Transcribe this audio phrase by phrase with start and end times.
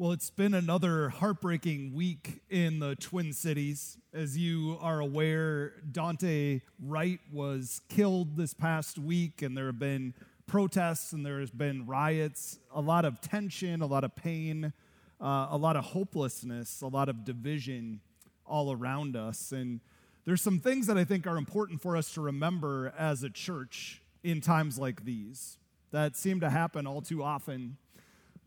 [0.00, 3.98] Well, it's been another heartbreaking week in the Twin Cities.
[4.14, 10.14] As you are aware, Daunte Wright was killed this past week, and there have been
[10.46, 14.72] protests and there has been riots, a lot of tension, a lot of pain,
[15.20, 18.00] uh, a lot of hopelessness, a lot of division
[18.46, 19.50] all around us.
[19.50, 19.80] And
[20.24, 24.00] there's some things that I think are important for us to remember as a church
[24.22, 25.58] in times like these
[25.90, 27.78] that seem to happen all too often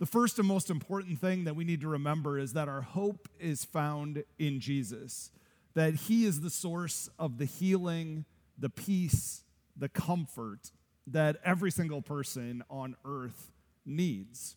[0.01, 3.29] the first and most important thing that we need to remember is that our hope
[3.39, 5.29] is found in Jesus,
[5.75, 8.25] that He is the source of the healing,
[8.57, 9.43] the peace,
[9.77, 10.71] the comfort
[11.05, 13.51] that every single person on earth
[13.85, 14.55] needs.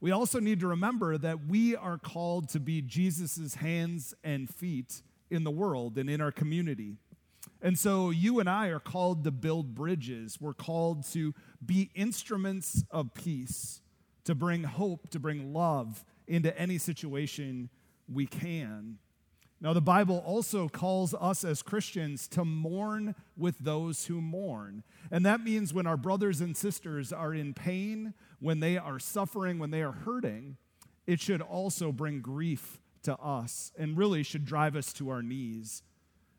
[0.00, 5.02] We also need to remember that we are called to be Jesus' hands and feet
[5.28, 6.98] in the world and in our community.
[7.60, 10.40] And so you and I are called to build bridges.
[10.40, 11.34] We're called to
[11.66, 13.80] be instruments of peace
[14.24, 17.68] to bring hope, to bring love into any situation
[18.08, 18.98] we can.
[19.60, 24.82] Now, the Bible also calls us as Christians to mourn with those who mourn.
[25.08, 29.60] And that means when our brothers and sisters are in pain, when they are suffering,
[29.60, 30.56] when they are hurting,
[31.06, 35.84] it should also bring grief to us and really should drive us to our knees.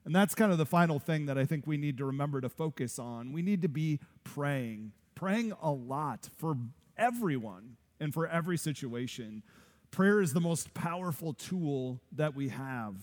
[0.04, 2.50] And that's kind of the final thing that I think we need to remember to
[2.50, 3.32] focus on.
[3.32, 6.58] We need to be praying, praying a lot for
[6.98, 9.44] everyone and for every situation.
[9.92, 12.96] Prayer is the most powerful tool that we have.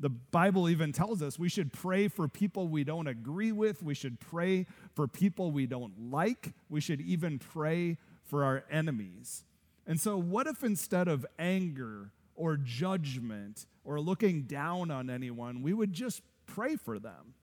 [0.00, 3.82] The Bible even tells us we should pray for people we don't agree with.
[3.82, 6.52] We should pray for people we don't like.
[6.68, 9.44] We should even pray for our enemies.
[9.86, 15.72] And so, what if instead of anger or judgment or looking down on anyone, we
[15.72, 17.34] would just pray for them?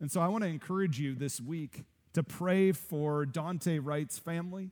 [0.00, 1.84] And so, I want to encourage you this week
[2.14, 4.70] to pray for Daunte Wright's family.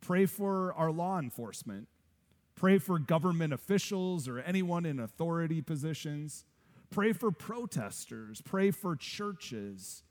[0.00, 1.88] Pray for our law enforcement.
[2.54, 6.44] Pray for government officials or anyone in authority positions.
[6.90, 8.40] Pray for protesters.
[8.42, 10.04] Pray for churches.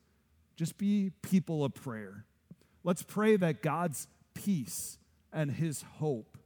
[0.55, 2.25] Just be people of prayer.
[2.83, 4.97] Let's pray that God's peace
[5.31, 6.37] and his hope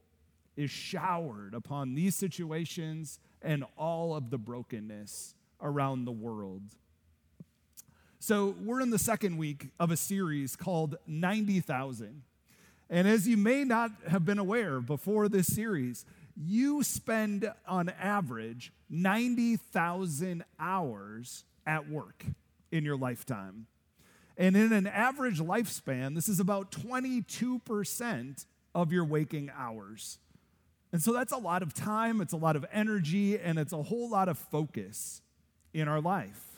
[0.56, 6.62] is showered upon these situations and all of the brokenness around the world.
[8.22, 12.20] So, we're in the second week of a series called 90,000.
[12.90, 16.04] And as you may not have been aware before this series,
[16.36, 22.26] you spend on average 90,000 hours at work
[22.70, 23.66] in your lifetime.
[24.36, 28.44] And in an average lifespan, this is about 22%
[28.74, 30.18] of your waking hours.
[30.92, 33.82] And so that's a lot of time, it's a lot of energy, and it's a
[33.82, 35.22] whole lot of focus
[35.72, 36.49] in our life.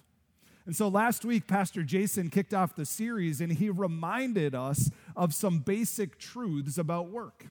[0.65, 5.35] And so last week, Pastor Jason kicked off the series and he reminded us of
[5.35, 7.47] some basic truths about work.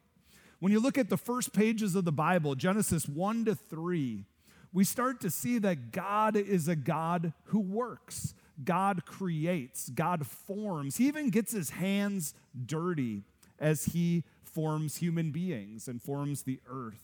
[0.60, 4.26] When you look at the first pages of the Bible, Genesis 1 to 3,
[4.72, 8.34] we start to see that God is a God who works.
[8.64, 10.98] God creates, God forms.
[10.98, 12.34] He even gets his hands
[12.66, 13.24] dirty
[13.60, 17.04] as he forms human beings and forms the earth.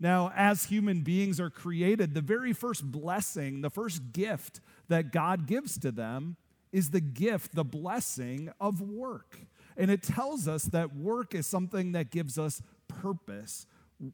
[0.00, 5.46] Now, as human beings are created, the very first blessing, the first gift that God
[5.46, 6.36] gives to them
[6.72, 9.38] is the gift, the blessing of work.
[9.76, 13.66] And it tells us that work is something that gives us purpose.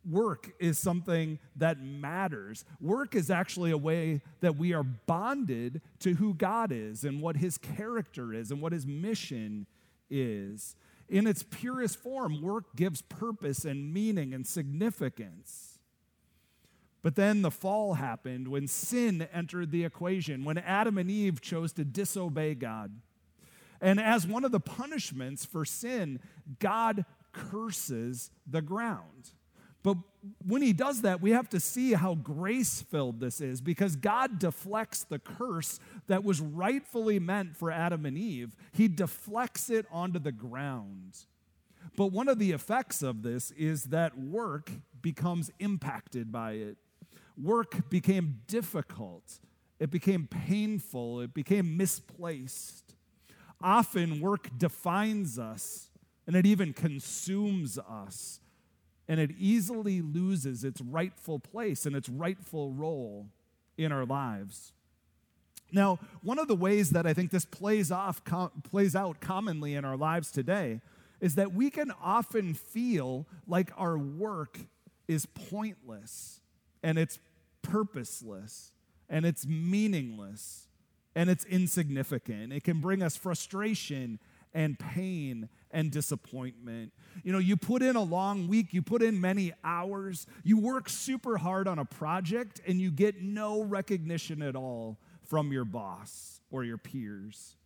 [0.08, 2.64] Work is something that matters.
[2.80, 7.36] Work is actually a way that we are bonded to who God is and what
[7.36, 9.66] his character is and what his mission
[10.10, 10.76] is.
[11.08, 15.69] In its purest form, work gives purpose and meaning and significance.
[17.02, 21.72] But then the fall happened when sin entered the equation, when Adam and Eve chose
[21.74, 22.92] to disobey God.
[23.80, 26.20] And as one of the punishments for sin,
[26.58, 29.30] God curses the ground.
[29.82, 29.96] But
[30.46, 34.38] when he does that, we have to see how grace filled this is because God
[34.38, 38.54] deflects the curse that was rightfully meant for Adam and Eve.
[38.72, 41.16] He deflects it onto the ground.
[41.96, 44.70] But one of the effects of this is that work
[45.00, 46.76] becomes impacted by it
[47.42, 49.38] work became difficult,
[49.78, 52.94] it became painful, it became misplaced.
[53.62, 55.90] Often, work defines us
[56.26, 58.40] and it even consumes us,
[59.08, 63.26] and it easily loses its rightful place and its rightful role
[63.76, 64.72] in our lives.
[65.72, 69.74] Now, one of the ways that I think this plays off com- plays out commonly
[69.74, 70.80] in our lives today
[71.20, 74.58] is that we can often feel like our work
[75.06, 76.40] is pointless
[76.82, 77.18] and it's
[77.62, 78.72] purposeless
[79.08, 80.68] and it's meaningless
[81.14, 82.52] and it's insignificant.
[82.52, 84.18] It can bring us frustration
[84.54, 86.92] and pain and disappointment.
[87.22, 90.88] You know, you put in a long week, you put in many hours, you work
[90.88, 96.40] super hard on a project, and you get no recognition at all from your boss
[96.50, 97.56] or your peers.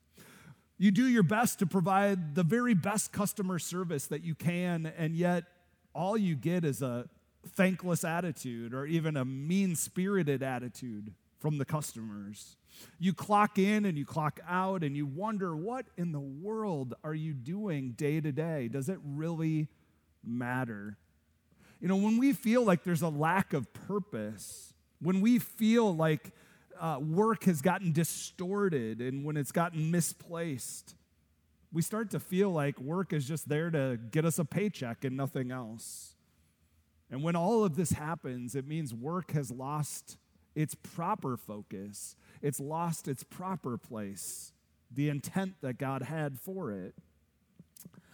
[0.76, 5.16] You do your best to provide the very best customer service that you can, and
[5.16, 5.44] yet
[5.94, 7.08] all you get is a
[7.48, 12.56] thankless attitude or even a mean spirited attitude from the customers.
[12.98, 17.14] You clock in and you clock out, and you wonder, what in the world are
[17.14, 18.68] you doing day to day?
[18.68, 19.68] Does it really
[20.24, 20.96] matter?
[21.80, 26.32] You know, when we feel like there's a lack of purpose, when we feel like
[26.80, 30.94] uh, work has gotten distorted and when it's gotten misplaced,
[31.72, 35.16] we start to feel like work is just there to get us a paycheck and
[35.16, 36.13] nothing else.
[37.14, 40.18] And when all of this happens, it means work has lost
[40.56, 44.50] its proper focus, it's lost its proper place,
[44.90, 46.96] the intent that God had for it.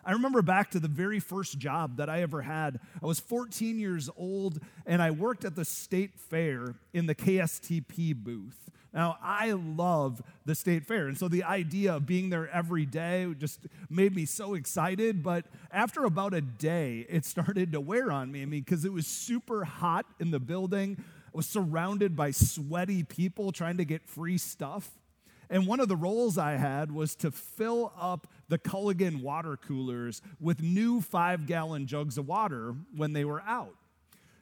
[0.05, 2.79] I remember back to the very first job that I ever had.
[3.03, 8.15] I was 14 years old and I worked at the state fair in the KSTP
[8.15, 8.69] booth.
[8.93, 11.07] Now, I love the state fair.
[11.07, 15.23] And so the idea of being there every day just made me so excited.
[15.23, 18.43] But after about a day, it started to wear on me.
[18.43, 23.05] I mean, because it was super hot in the building, I was surrounded by sweaty
[23.05, 24.91] people trying to get free stuff.
[25.49, 30.23] And one of the roles I had was to fill up the Culligan water coolers
[30.41, 33.75] with new five gallon jugs of water when they were out.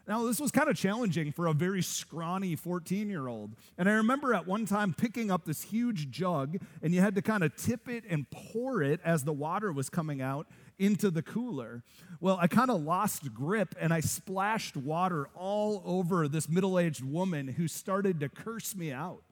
[0.08, 3.54] Now, this was kind of challenging for a very scrawny 14 year old.
[3.76, 7.22] And I remember at one time picking up this huge jug, and you had to
[7.22, 10.46] kind of tip it and pour it as the water was coming out
[10.78, 11.82] into the cooler.
[12.20, 17.04] Well, I kind of lost grip and I splashed water all over this middle aged
[17.04, 19.22] woman who started to curse me out.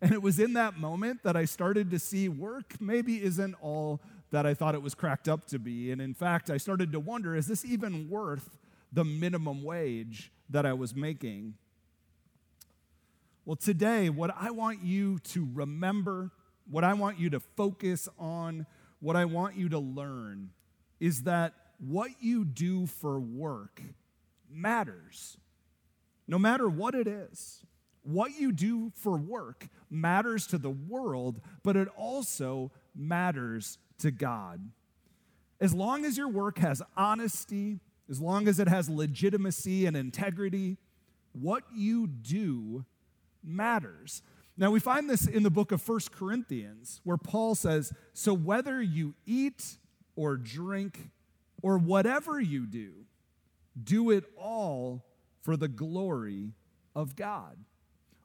[0.00, 4.00] And it was in that moment that I started to see work maybe isn't all
[4.30, 5.90] that I thought it was cracked up to be.
[5.90, 8.56] And in fact, I started to wonder is this even worth
[8.92, 11.54] the minimum wage that I was making?
[13.44, 16.30] Well, today, what I want you to remember,
[16.70, 18.66] what I want you to focus on,
[19.00, 20.50] what I want you to learn
[21.00, 23.82] is that what you do for work
[24.48, 25.36] matters,
[26.28, 27.64] no matter what it is.
[28.04, 34.70] What you do for work matters to the world, but it also matters to God.
[35.60, 37.78] As long as your work has honesty,
[38.10, 40.76] as long as it has legitimacy and integrity,
[41.32, 42.84] what you do
[43.42, 44.22] matters.
[44.56, 48.82] Now, we find this in the book of First Corinthians, where Paul says, So whether
[48.82, 49.78] you eat
[50.14, 51.10] or drink
[51.62, 52.92] or whatever you do,
[53.82, 55.04] do it all
[55.40, 56.52] for the glory
[56.94, 57.56] of God.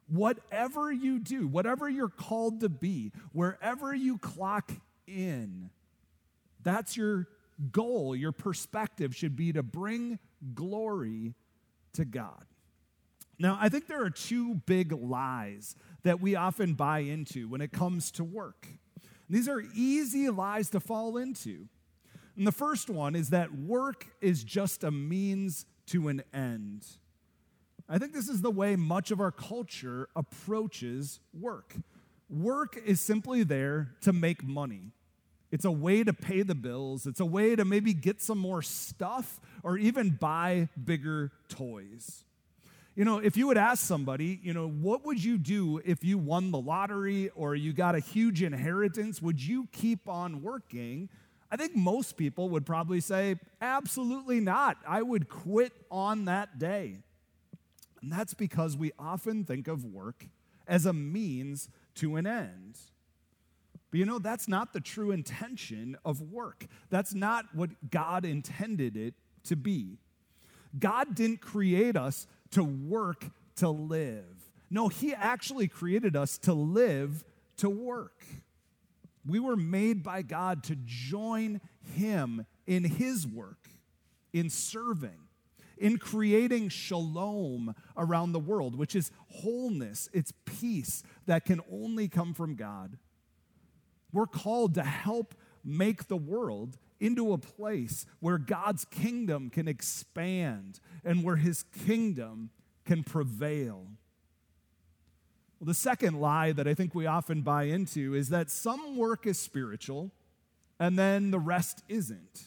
[0.06, 4.70] Whatever you do, whatever you're called to be, wherever you clock
[5.06, 5.70] in,
[6.62, 7.28] that's your
[7.72, 10.18] goal, your perspective should be to bring
[10.54, 11.34] glory
[11.94, 12.44] to God.
[13.38, 17.72] Now, I think there are two big lies that we often buy into when it
[17.72, 18.66] comes to work.
[19.30, 21.68] These are easy lies to fall into.
[22.36, 26.86] And the first one is that work is just a means to an end.
[27.88, 31.74] I think this is the way much of our culture approaches work.
[32.28, 34.92] Work is simply there to make money.
[35.50, 37.06] It's a way to pay the bills.
[37.06, 42.24] It's a way to maybe get some more stuff or even buy bigger toys.
[42.94, 46.18] You know, if you would ask somebody, you know, what would you do if you
[46.18, 49.22] won the lottery or you got a huge inheritance?
[49.22, 51.08] Would you keep on working?
[51.50, 54.78] I think most people would probably say, absolutely not.
[54.86, 56.98] I would quit on that day.
[58.02, 60.26] And that's because we often think of work
[60.66, 62.78] as a means to an end.
[63.90, 66.66] But you know, that's not the true intention of work.
[66.90, 69.14] That's not what God intended it
[69.44, 69.98] to be.
[70.78, 73.24] God didn't create us to work
[73.56, 74.50] to live.
[74.70, 77.24] No, He actually created us to live
[77.58, 78.24] to work.
[79.26, 81.60] We were made by God to join
[81.94, 83.68] Him in His work,
[84.32, 85.28] in serving
[85.80, 92.34] in creating shalom around the world, which is wholeness, it's peace that can only come
[92.34, 92.98] from God.
[94.12, 95.34] We're called to help
[95.64, 102.50] make the world into a place where God's kingdom can expand and where his kingdom
[102.84, 103.86] can prevail.
[105.58, 109.26] Well, the second lie that I think we often buy into is that some work
[109.26, 110.12] is spiritual
[110.78, 112.44] and then the rest isn't.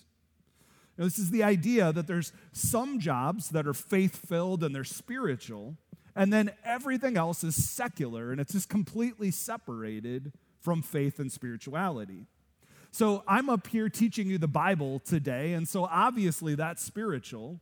[0.98, 4.84] Now, this is the idea that there's some jobs that are faith filled and they're
[4.84, 5.78] spiritual,
[6.16, 12.28] and then everything else is secular and it's just completely separated from faith and spirituality.
[12.92, 17.60] So I'm up here teaching you the Bible today, and so obviously that's spiritual.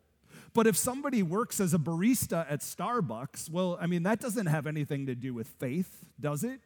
[0.54, 4.66] But if somebody works as a barista at Starbucks, well, I mean, that doesn't have
[4.68, 6.60] anything to do with faith, does it?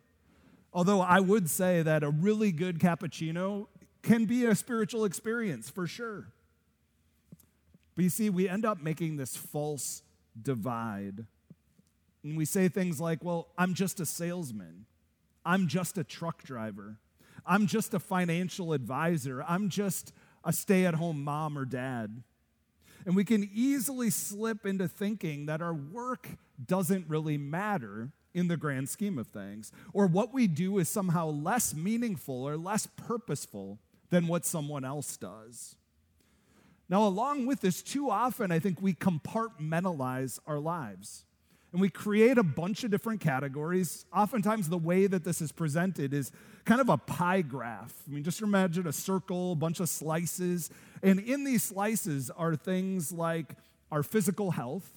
[0.73, 3.67] Although I would say that a really good cappuccino
[4.01, 6.27] can be a spiritual experience for sure.
[7.95, 10.01] But you see, we end up making this false
[10.41, 11.25] divide.
[12.23, 14.85] And we say things like, well, I'm just a salesman,
[15.45, 16.97] I'm just a truck driver,
[17.45, 22.23] I'm just a financial advisor, I'm just a stay at home mom or dad.
[23.05, 26.29] And we can easily slip into thinking that our work
[26.65, 31.27] doesn't really matter in the grand scheme of things, or what we do is somehow
[31.27, 35.75] less meaningful or less purposeful than what someone else does.
[36.89, 41.25] Now, along with this, too often I think we compartmentalize our lives.
[41.73, 44.05] And we create a bunch of different categories.
[44.13, 46.31] Oftentimes, the way that this is presented is
[46.65, 47.93] kind of a pie graph.
[48.07, 50.69] I mean, just imagine a circle, a bunch of slices.
[51.01, 53.55] And in these slices are things like
[53.91, 54.87] our physical health,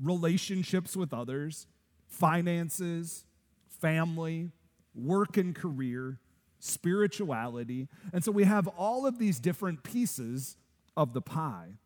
[0.00, 1.66] relationships with others,
[2.06, 3.24] finances,
[3.68, 4.52] family,
[4.94, 6.20] work and career,
[6.60, 7.88] spirituality.
[8.12, 10.56] And so we have all of these different pieces
[10.96, 11.78] of the pie.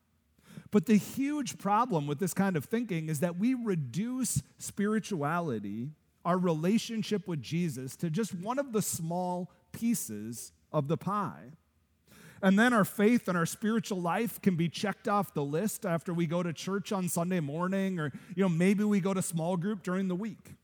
[0.71, 5.91] But the huge problem with this kind of thinking is that we reduce spirituality,
[6.25, 11.51] our relationship with Jesus, to just one of the small pieces of the pie.
[12.43, 16.15] And then our faith and our spiritual life can be checked off the list after
[16.15, 19.57] we go to church on Sunday morning, or you know, maybe we go to small
[19.57, 20.55] group during the week.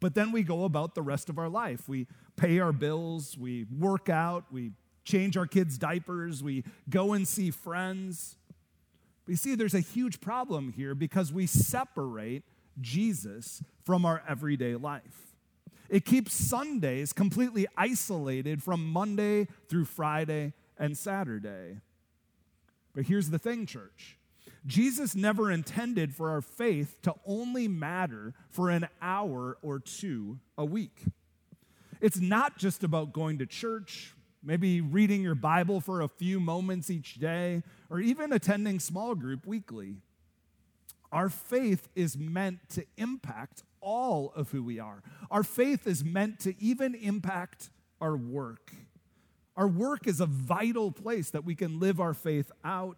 [0.00, 1.88] But then we go about the rest of our life.
[1.88, 2.06] We
[2.36, 4.72] pay our bills, we work out, we
[5.04, 8.36] change our kids' diapers, we go and see friends.
[9.24, 12.42] But you see, there's a huge problem here because we separate
[12.80, 15.36] Jesus from our everyday life.
[15.88, 21.80] It keeps Sundays completely isolated from Monday through Friday and Saturday.
[22.94, 24.18] But here's the thing, church
[24.66, 30.64] Jesus never intended for our faith to only matter for an hour or two a
[30.64, 31.02] week.
[32.00, 36.90] It's not just about going to church, maybe reading your Bible for a few moments
[36.90, 39.96] each day, or even attending small group weekly.
[41.12, 45.02] Our faith is meant to impact all of who we are.
[45.30, 47.68] Our faith is meant to even impact
[48.00, 48.72] our work.
[49.58, 52.96] Our work is a vital place that we can live our faith out.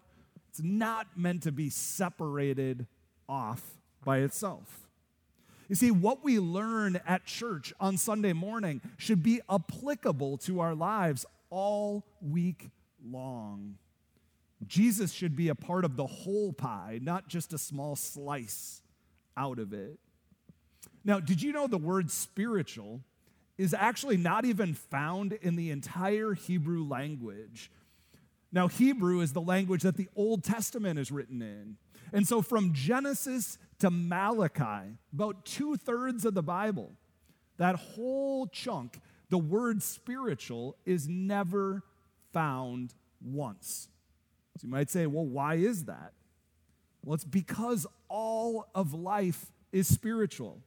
[0.49, 2.87] It's not meant to be separated
[3.29, 3.63] off
[4.05, 4.87] by itself.
[5.69, 10.77] You see, what we learn at church on Sunday morning should be applicable to our
[10.77, 12.69] lives all week
[13.05, 13.79] long.
[14.67, 18.83] Jesus should be a part of the whole pie, not just a small slice
[19.37, 19.99] out of it.
[21.05, 23.01] Now, did you know the word spiritual
[23.59, 27.71] is actually not even found in the entire Hebrew language?
[28.53, 31.77] Now, Hebrew is the language that the Old Testament is written in.
[32.13, 36.93] And so, from Genesis to Malachi, about two thirds of the Bible,
[37.57, 41.83] that whole chunk, the word spiritual is never
[42.33, 43.89] found once.
[44.57, 46.13] So you might say, well, why is that?
[47.05, 50.61] Well, it's because all of life is spiritual.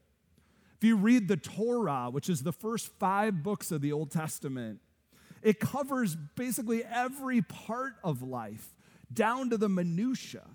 [0.77, 4.79] If you read the Torah, which is the first five books of the Old Testament,
[5.41, 8.75] it covers basically every part of life,
[9.12, 10.46] down to the minutiae.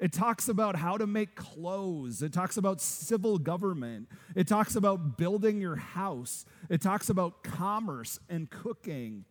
[0.00, 2.22] It talks about how to make clothes.
[2.22, 4.08] It talks about civil government.
[4.34, 6.44] It talks about building your house.
[6.68, 9.24] It talks about commerce and cooking.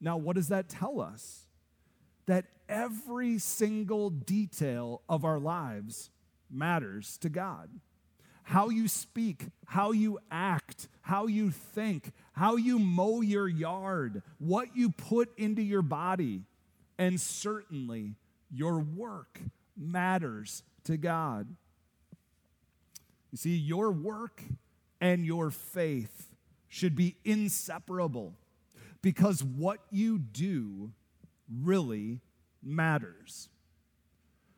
[0.00, 1.46] Now, what does that tell us?
[2.26, 6.10] That every single detail of our lives
[6.50, 7.68] matters to God.
[8.44, 14.76] How you speak, how you act, how you think, how you mow your yard, what
[14.76, 16.42] you put into your body,
[16.98, 18.14] and certainly
[18.50, 19.40] your work
[19.76, 21.54] matters to God.
[23.30, 24.42] You see, your work
[25.00, 26.28] and your faith
[26.68, 28.34] should be inseparable
[29.00, 30.92] because what you do
[31.60, 32.20] really
[32.62, 33.48] matters.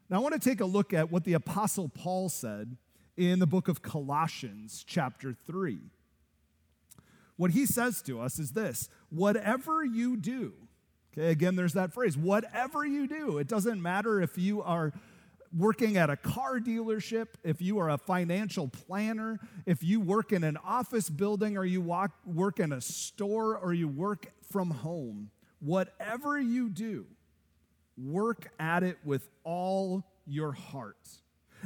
[0.09, 2.77] Now, I want to take a look at what the Apostle Paul said
[3.17, 5.79] in the book of Colossians, chapter 3.
[7.37, 10.53] What he says to us is this whatever you do,
[11.17, 14.93] Okay, again, there's that phrase whatever you do, it doesn't matter if you are
[15.57, 20.43] working at a car dealership, if you are a financial planner, if you work in
[20.43, 25.31] an office building, or you walk, work in a store, or you work from home,
[25.65, 27.07] whatever you do,
[27.97, 31.09] work at it with all your heart,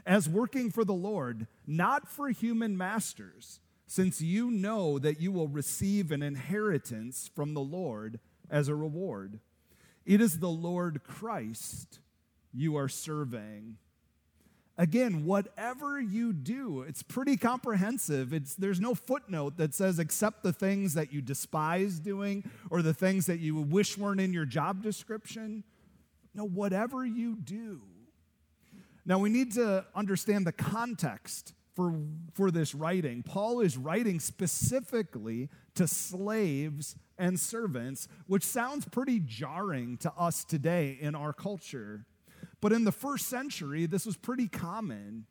[0.07, 5.49] as working for the Lord, not for human masters, since you know that you will
[5.49, 9.41] receive an inheritance from the Lord as a reward.
[10.07, 11.99] It is the Lord Christ
[12.53, 13.79] you are serving.
[14.81, 18.33] Again, whatever you do, it's pretty comprehensive.
[18.33, 22.95] It's, there's no footnote that says, accept the things that you despise doing or the
[22.95, 25.65] things that you wish weren't in your job description.
[26.33, 27.81] No, whatever you do.
[29.05, 31.95] Now, we need to understand the context for,
[32.35, 33.25] for this writing.
[33.25, 40.99] Paul is writing specifically to slaves and servants, which sounds pretty jarring to us today
[41.01, 42.05] in our culture.
[42.61, 45.27] But in the first century, this was pretty common.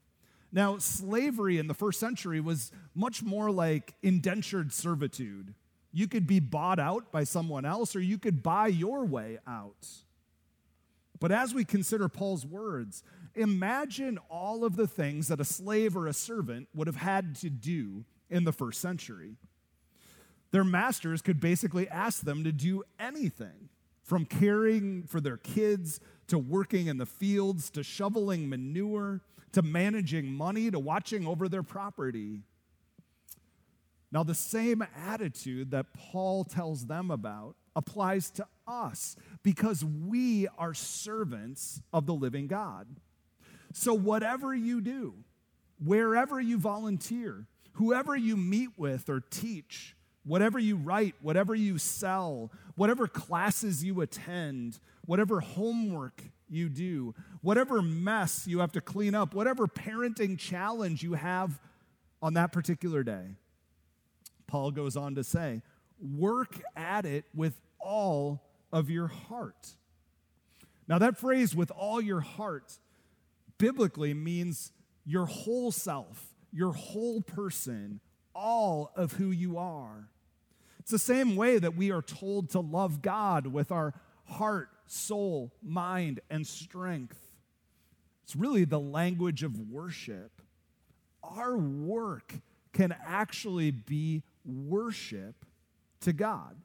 [0.51, 5.53] Now, slavery in the first century was much more like indentured servitude.
[5.91, 9.88] You could be bought out by someone else, or you could buy your way out.
[11.19, 13.03] But as we consider Paul's words,
[13.36, 17.50] imagine all of the things that a slave or a servant would have had to
[17.50, 19.36] do in the first century.
[20.51, 23.69] Their masters could basically ask them to do anything
[24.03, 29.22] from caring for their kids to working in the fields, to shoveling manure,
[29.53, 32.41] to managing money, to watching over their property.
[34.12, 40.74] Now, the same attitude that Paul tells them about applies to us because we are
[40.74, 42.88] servants of the living God.
[43.74, 45.13] So, whatever you do,
[45.84, 52.51] wherever you volunteer, whoever you meet with or teach, whatever you write, whatever you sell,
[52.75, 59.34] whatever classes you attend, whatever homework you do, whatever mess you have to clean up,
[59.34, 61.60] whatever parenting challenge you have
[62.22, 63.26] on that particular day.
[64.46, 65.64] Paul goes on to say,
[66.00, 69.76] work at it with all of your heart.
[70.88, 72.78] Now, that phrase, with all your heart,
[73.58, 74.72] biblically means
[75.06, 78.00] your whole self, your whole person,
[78.34, 80.10] all of who you are.
[80.80, 83.94] It's the same way that we are told to love God with our
[84.27, 87.19] heart, soul, mind, and strength.
[88.24, 90.41] It's really the language of worship.
[91.24, 92.34] Our work
[92.74, 95.46] can actually be worship
[96.01, 96.55] to God.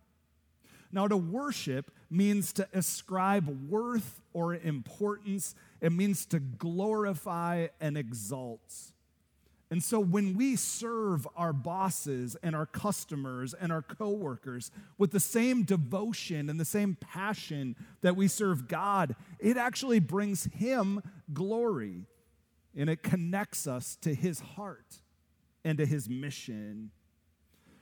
[0.90, 8.92] Now, to worship means to ascribe worth or importance, it means to glorify and exalt.
[9.72, 15.18] And so when we serve our bosses and our customers and our coworkers with the
[15.18, 22.04] same devotion and the same passion that we serve God, it actually brings him glory
[22.76, 25.00] and it connects us to his heart
[25.64, 26.90] and to his mission.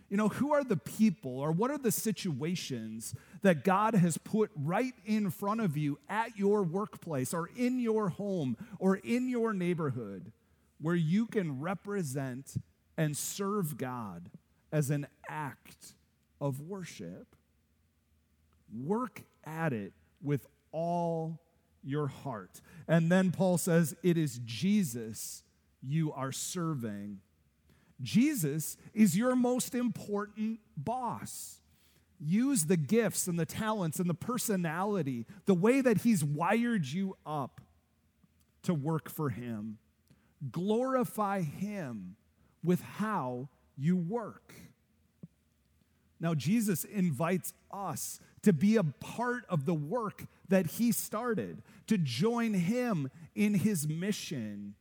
[0.09, 4.53] You know, who are the people or what are the situations that God has put
[4.55, 9.53] right in front of you at your workplace or in your home or in your
[9.53, 10.31] neighborhood?
[10.81, 12.55] Where you can represent
[12.97, 14.31] and serve God
[14.73, 15.95] as an act
[16.41, 17.37] of worship.
[18.73, 21.41] Work at it with all
[21.83, 22.61] your heart.
[22.87, 25.43] And then Paul says, It is Jesus
[25.83, 27.21] you are serving.
[28.03, 31.61] Jesus is your most important boss.
[32.19, 37.17] Use the gifts and the talents and the personality, the way that He's wired you
[37.25, 37.61] up
[38.63, 39.79] to work for Him.
[40.51, 42.17] Glorify Him
[42.63, 44.55] with how you work.
[46.19, 51.97] Now, Jesus invites us to be a part of the work that He started, to
[51.99, 54.75] join Him in His mission.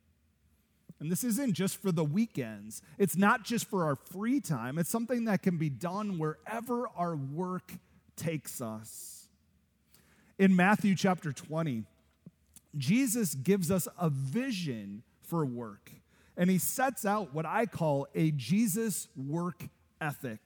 [0.99, 4.89] And this isn't just for the weekends, it's not just for our free time, it's
[4.89, 7.71] something that can be done wherever our work
[8.17, 9.27] takes us.
[10.37, 11.83] In Matthew chapter 20,
[12.77, 15.91] Jesus gives us a vision for work.
[16.35, 19.67] And he sets out what I call a Jesus work
[20.01, 20.39] ethic.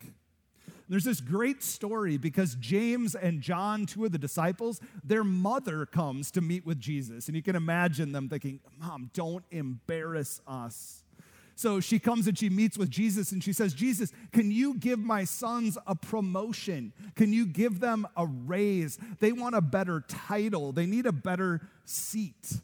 [0.90, 6.30] There's this great story because James and John, two of the disciples, their mother comes
[6.32, 7.28] to meet with Jesus.
[7.28, 11.04] And you can imagine them thinking, Mom, don't embarrass us.
[11.56, 15.00] So she comes and she meets with Jesus and she says, Jesus, can you give
[15.00, 16.94] my sons a promotion?
[17.16, 18.98] Can you give them a raise?
[19.20, 22.62] They want a better title, they need a better seat,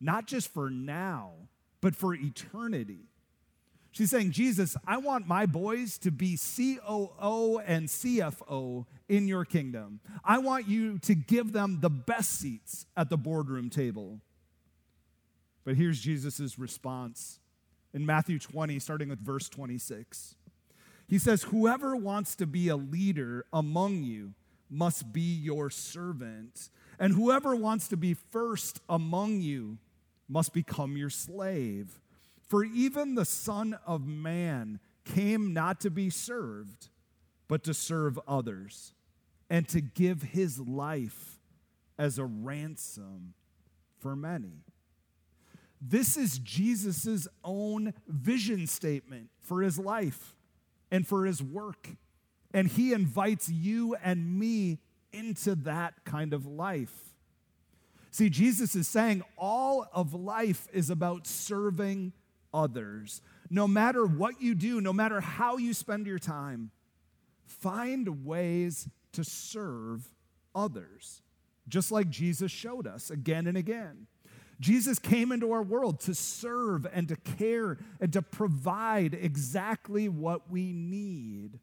[0.00, 1.32] not just for now,
[1.80, 3.08] but for eternity.
[3.90, 10.00] She's saying, Jesus, I want my boys to be COO and CFO in your kingdom.
[10.24, 14.20] I want you to give them the best seats at the boardroom table.
[15.64, 17.40] But here's Jesus' response
[17.92, 20.36] in Matthew 20, starting with verse 26.
[21.08, 24.34] He says, Whoever wants to be a leader among you
[24.70, 29.78] must be your servant, and whoever wants to be first among you
[30.28, 32.00] must become your slave.
[32.46, 36.88] For even the Son of Man came not to be served,
[37.46, 38.92] but to serve others,
[39.50, 41.40] and to give his life
[41.98, 43.34] as a ransom
[43.98, 44.64] for many.
[45.80, 50.34] This is Jesus' own vision statement for his life
[50.90, 51.88] and for his work.
[52.52, 54.80] And he invites you and me
[55.12, 57.07] into that kind of life.
[58.10, 62.12] See, Jesus is saying all of life is about serving
[62.52, 63.20] others.
[63.50, 66.70] No matter what you do, no matter how you spend your time,
[67.44, 70.10] find ways to serve
[70.54, 71.22] others,
[71.68, 74.06] just like Jesus showed us again and again.
[74.60, 80.50] Jesus came into our world to serve and to care and to provide exactly what
[80.50, 81.60] we need.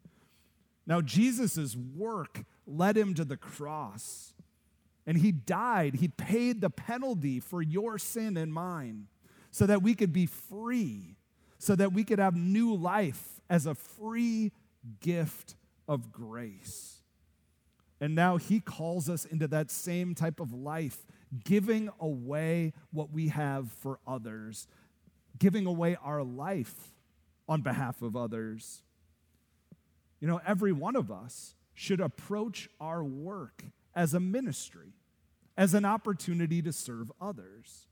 [0.87, 4.33] Now, Jesus' work led him to the cross,
[5.05, 5.95] and he died.
[5.95, 9.07] He paid the penalty for your sin and mine
[9.51, 11.17] so that we could be free,
[11.59, 14.51] so that we could have new life as a free
[14.99, 15.55] gift
[15.87, 17.01] of grace.
[18.01, 21.05] And now he calls us into that same type of life
[21.43, 24.67] giving away what we have for others,
[25.37, 26.93] giving away our life
[27.47, 28.83] on behalf of others.
[30.19, 33.63] You know, every one of us should approach our work
[33.95, 34.93] as a ministry,
[35.57, 37.87] as an opportunity to serve others.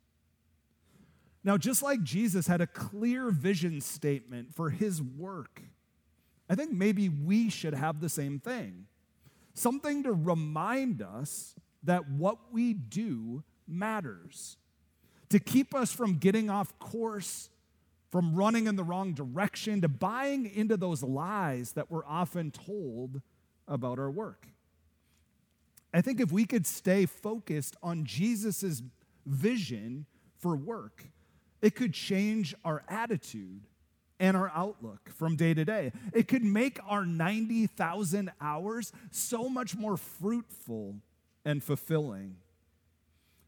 [1.43, 5.61] Now, just like Jesus had a clear vision statement for his work,
[6.49, 8.85] I think maybe we should have the same thing.
[9.53, 14.57] Something to remind us that what we do matters,
[15.29, 17.49] to keep us from getting off course,
[18.09, 23.21] from running in the wrong direction, to buying into those lies that we're often told
[23.67, 24.47] about our work.
[25.93, 28.81] I think if we could stay focused on Jesus'
[29.25, 30.05] vision
[30.39, 31.05] for work,
[31.61, 33.67] it could change our attitude
[34.19, 35.91] and our outlook from day to day.
[36.13, 40.95] It could make our 90,000 hours so much more fruitful
[41.45, 42.37] and fulfilling.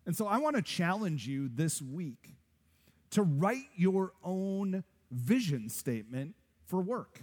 [0.06, 2.36] And so I want to challenge you this week
[3.12, 7.22] to write your own vision statement for work.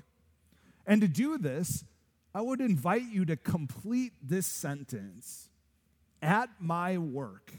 [0.87, 1.85] And to do this,
[2.35, 5.49] I would invite you to complete this sentence
[6.23, 7.53] At my work,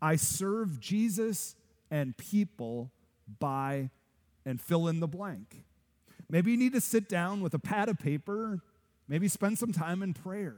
[0.00, 1.54] I serve Jesus
[1.90, 2.90] and people
[3.38, 3.90] by
[4.46, 5.64] and fill in the blank.
[6.30, 8.60] Maybe you need to sit down with a pad of paper,
[9.06, 10.56] maybe spend some time in prayer.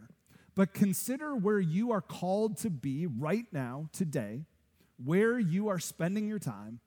[0.55, 4.45] But consider where you are called to be right now, today,
[5.05, 6.81] where you are spending your time,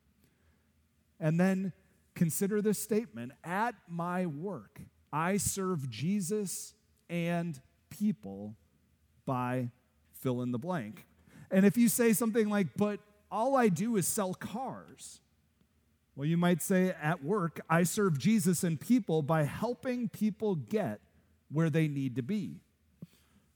[1.20, 1.74] and then
[2.16, 6.74] consider this statement At my work, I serve Jesus
[7.10, 8.56] and people
[9.26, 9.70] by
[10.14, 11.06] fill in the blank.
[11.50, 15.20] And if you say something like, But all I do is sell cars,
[16.16, 21.02] well, you might say, At work, I serve Jesus and people by helping people get
[21.52, 22.62] where they need to be.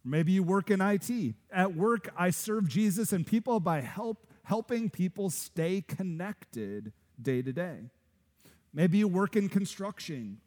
[0.03, 1.35] Maybe you work in IT.
[1.51, 7.51] At work, I serve Jesus and people by help, helping people stay connected day to
[7.51, 7.89] day.
[8.71, 10.41] Maybe you work in construction.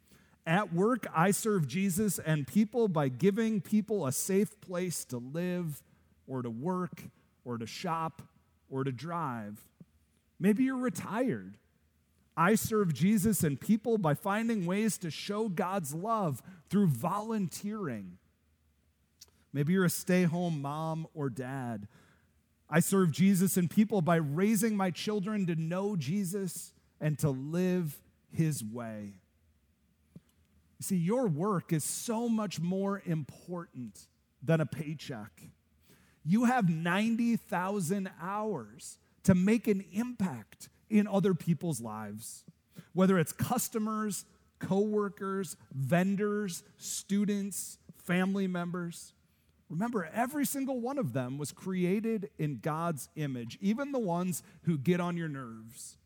[0.45, 5.83] At work, I serve Jesus and people by giving people a safe place to live
[6.27, 7.03] or to work
[7.45, 8.21] or to shop
[8.69, 9.59] or to drive.
[10.39, 11.57] Maybe you're retired.
[12.35, 18.17] I serve Jesus and people by finding ways to show God's love through volunteering
[19.53, 21.87] Maybe you're a stay home mom or dad.
[22.69, 26.71] I serve Jesus and people by raising my children to know Jesus
[27.01, 27.99] and to live
[28.31, 29.13] his way.
[30.79, 34.07] You see, your work is so much more important
[34.41, 35.41] than a paycheck.
[36.23, 42.43] You have 90,000 hours to make an impact in other people's lives,
[42.93, 44.25] whether it's customers,
[44.59, 49.13] coworkers, vendors, students, family members.
[49.69, 54.77] Remember, every single one of them was created in God's image, even the ones who
[54.77, 55.97] get on your nerves.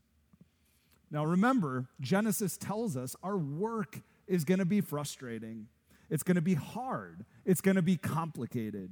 [1.11, 5.67] Now, remember, Genesis tells us our work is going to be frustrating,
[6.09, 8.91] it's going to be hard, it's going to be complicated.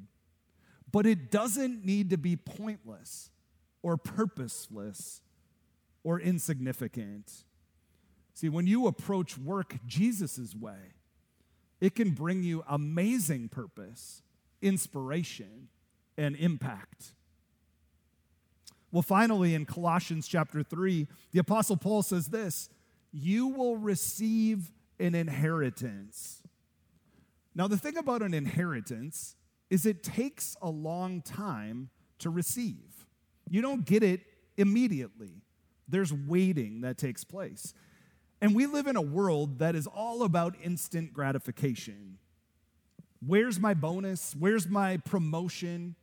[0.92, 3.30] But it doesn't need to be pointless
[3.82, 5.22] or purposeless
[6.04, 7.32] or insignificant.
[8.34, 10.96] See, when you approach work Jesus' way,
[11.80, 14.22] it can bring you amazing purpose
[14.62, 15.70] inspiration
[16.18, 17.14] and impact.
[18.92, 22.70] Well, finally, in Colossians chapter 3, the Apostle Paul says this
[23.12, 26.44] You will receive an inheritance.
[27.54, 29.36] Now, the thing about an inheritance
[29.70, 33.08] is it takes a long time to receive.
[33.50, 34.22] You don't get it
[34.58, 35.42] immediately,
[35.88, 37.74] there's waiting that takes place.
[38.42, 42.18] And we live in a world that is all about instant gratification.
[43.26, 44.36] Where's my bonus?
[44.38, 45.96] Where's my promotion?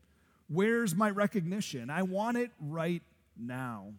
[0.49, 1.91] Where's my recognition?
[1.91, 3.03] I want it right
[3.37, 3.93] now.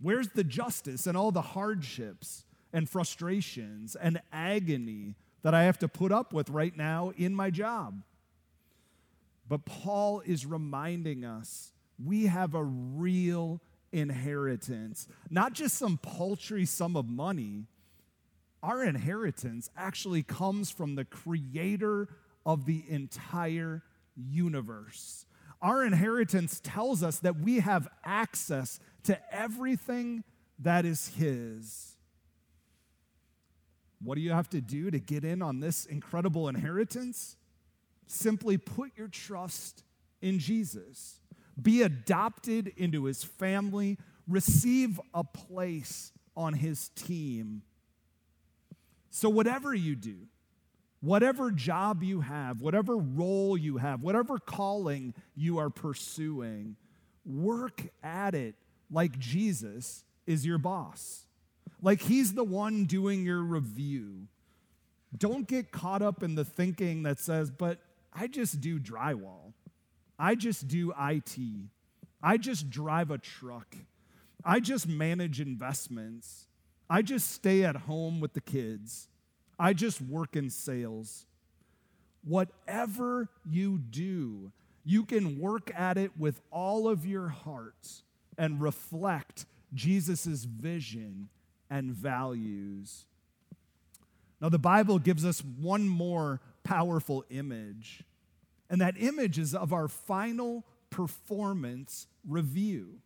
[0.00, 5.88] Where's the justice and all the hardships and frustrations and agony that I have to
[5.88, 8.02] put up with right now in my job?
[9.48, 13.60] But Paul is reminding us we have a real
[13.92, 17.66] inheritance, not just some paltry sum of money.
[18.62, 22.08] Our inheritance actually comes from the creator
[22.44, 23.82] of the entire
[24.16, 25.24] universe.
[25.60, 30.24] Our inheritance tells us that we have access to everything
[30.58, 31.96] that is His.
[34.02, 37.36] What do you have to do to get in on this incredible inheritance?
[38.06, 39.84] Simply put your trust
[40.22, 41.20] in Jesus.
[41.60, 43.98] Be adopted into his family.
[44.26, 47.62] Receive a place on his team.
[49.10, 50.28] So, whatever you do,
[51.00, 56.76] whatever job you have, whatever role you have, whatever calling you are pursuing,
[57.24, 58.54] work at it
[58.90, 61.26] like Jesus is your boss,
[61.82, 64.26] like he's the one doing your review.
[65.16, 67.78] Don't get caught up in the thinking that says, but
[68.12, 69.52] I just do drywall.
[70.18, 71.38] I just do IT.
[72.22, 73.76] I just drive a truck.
[74.44, 76.46] I just manage investments.
[76.90, 79.08] I just stay at home with the kids.
[79.58, 81.26] I just work in sales.
[82.24, 84.52] Whatever you do,
[84.84, 88.02] you can work at it with all of your heart
[88.36, 91.28] and reflect Jesus' vision
[91.70, 93.04] and values.
[94.40, 98.04] Now, the Bible gives us one more powerful image
[98.70, 103.00] and that image is of our final performance review.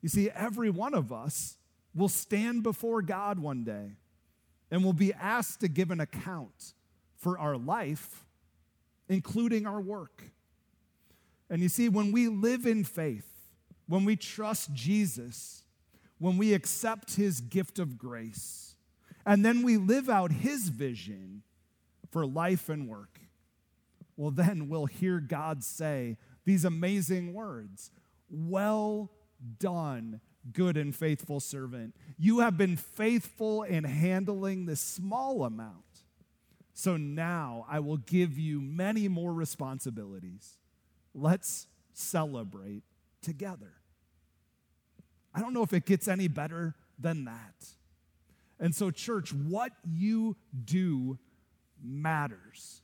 [0.00, 1.56] You see, every one of us
[1.94, 3.92] will stand before God one day
[4.70, 6.74] and will be asked to give an account
[7.16, 8.24] for our life,
[9.08, 10.22] including our work.
[11.50, 13.28] And you see, when we live in faith,
[13.86, 15.61] when we trust Jesus,
[16.22, 18.76] when we accept his gift of grace,
[19.26, 21.42] and then we live out his vision
[22.12, 23.18] for life and work,
[24.16, 27.90] well, then we'll hear God say these amazing words
[28.30, 29.10] Well
[29.58, 30.20] done,
[30.52, 31.96] good and faithful servant.
[32.16, 36.04] You have been faithful in handling this small amount.
[36.72, 40.56] So now I will give you many more responsibilities.
[41.14, 42.84] Let's celebrate
[43.22, 43.81] together.
[45.34, 47.66] I don't know if it gets any better than that.
[48.60, 51.18] And so, church, what you do
[51.82, 52.82] matters.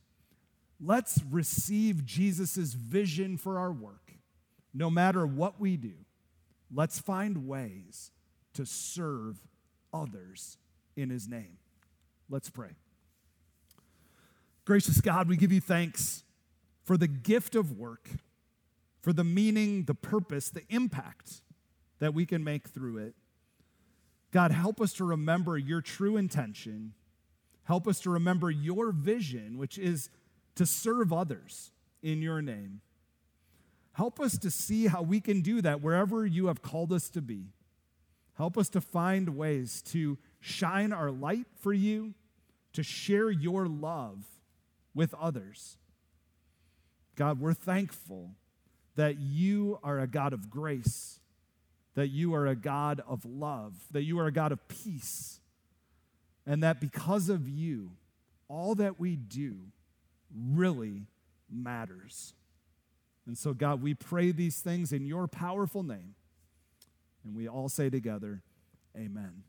[0.81, 4.13] Let's receive Jesus' vision for our work.
[4.73, 5.93] No matter what we do,
[6.73, 8.11] let's find ways
[8.53, 9.37] to serve
[9.93, 10.57] others
[10.95, 11.57] in his name.
[12.29, 12.71] Let's pray.
[14.65, 16.23] Gracious God, we give you thanks
[16.83, 18.09] for the gift of work,
[19.01, 21.41] for the meaning, the purpose, the impact
[21.99, 23.15] that we can make through it.
[24.31, 26.93] God, help us to remember your true intention.
[27.63, 30.09] Help us to remember your vision, which is
[30.55, 32.81] to serve others in your name.
[33.93, 37.21] Help us to see how we can do that wherever you have called us to
[37.21, 37.47] be.
[38.35, 42.13] Help us to find ways to shine our light for you,
[42.71, 44.23] to share your love
[44.93, 45.77] with others.
[47.15, 48.31] God, we're thankful
[48.95, 51.18] that you are a God of grace,
[51.95, 55.39] that you are a God of love, that you are a God of peace,
[56.45, 57.91] and that because of you,
[58.47, 59.57] all that we do
[60.35, 61.07] really
[61.49, 62.33] matters.
[63.27, 66.15] And so, God, we pray these things in your powerful name.
[67.23, 68.41] And we all say together,
[68.97, 69.43] Amen.